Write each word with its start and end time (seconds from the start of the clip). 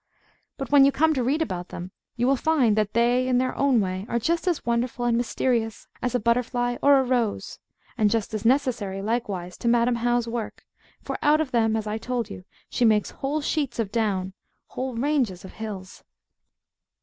But 0.57 0.71
when 0.71 0.83
you 0.83 0.91
come 0.91 1.13
to 1.13 1.23
read 1.23 1.43
about 1.43 1.67
them, 1.69 1.91
you 2.15 2.25
will 2.25 2.35
find 2.35 2.75
that 2.75 2.95
they, 2.95 3.27
in 3.27 3.37
their 3.37 3.55
own 3.55 3.79
way, 3.79 4.07
are 4.09 4.17
just 4.17 4.47
as 4.47 4.65
wonderful 4.65 5.05
and 5.05 5.15
mysterious 5.15 5.87
as 6.01 6.15
a 6.15 6.19
butterfly 6.19 6.77
or 6.81 6.97
a 6.97 7.03
rose; 7.03 7.59
and 7.99 8.09
just 8.09 8.33
as 8.33 8.43
necessary, 8.43 8.99
likewise, 9.03 9.59
to 9.59 9.67
Madam 9.67 9.97
How's 9.97 10.27
work; 10.27 10.65
for 11.03 11.19
out 11.21 11.39
of 11.39 11.51
them, 11.51 11.75
as 11.75 11.85
I 11.85 11.99
told 11.99 12.31
you, 12.31 12.45
she 12.67 12.83
makes 12.83 13.11
whole 13.11 13.41
sheets 13.41 13.77
of 13.77 13.91
down, 13.91 14.33
whole 14.69 14.95
ranges 14.95 15.45
of 15.45 15.51
hills. 15.53 16.03